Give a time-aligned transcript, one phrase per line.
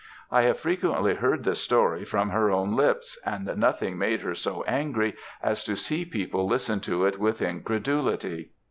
[0.31, 4.63] I have frequently heard the story from her own lips, and nothing made her so
[4.63, 8.49] angry as to see people listen to it with incredulity.